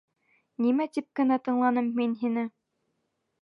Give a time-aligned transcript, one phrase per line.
[0.65, 2.47] Нимә тип кенә тыңланым мин һине!..